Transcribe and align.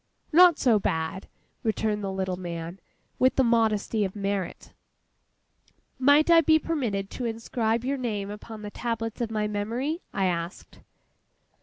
'Not 0.33 0.57
so 0.57 0.79
bad,' 0.79 1.27
returned 1.61 2.03
the 2.03 2.11
little 2.11 2.35
man, 2.35 2.79
with 3.19 3.35
the 3.35 3.43
modesty 3.43 4.03
of 4.03 4.15
merit. 4.15 4.73
'Might 5.99 6.31
I 6.31 6.41
be 6.41 6.57
permitted 6.57 7.11
to 7.11 7.25
inscribe 7.25 7.85
your 7.85 7.97
name 7.99 8.31
upon 8.31 8.63
the 8.63 8.71
tablets 8.71 9.21
of 9.21 9.29
my 9.29 9.47
memory?' 9.47 10.01
I 10.11 10.25
asked. 10.25 10.79